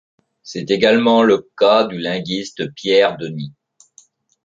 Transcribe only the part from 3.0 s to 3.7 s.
Denis.